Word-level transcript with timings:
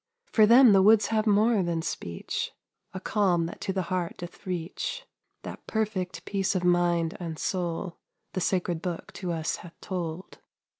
For 0.31 0.47
them 0.47 0.73
the 0.73 0.81
woods 0.81 1.09
have 1.13 1.27
more 1.27 1.61
than 1.61 1.83
speech, 1.83 2.53
A 2.91 2.99
calm 2.99 3.45
that 3.45 3.61
to 3.61 3.71
the 3.71 3.83
heart 3.93 4.17
doth 4.17 4.47
reach, 4.47 5.05
That 5.43 5.67
perfect 5.67 6.25
peace 6.25 6.55
of 6.55 6.63
mind 6.63 7.15
and 7.19 7.37
soul 7.37 7.99
The 8.33 8.41
sacred 8.41 8.81
Book 8.81 9.11
to 9.13 9.31
us 9.31 9.57
hath 9.57 9.79
told. 9.79 10.39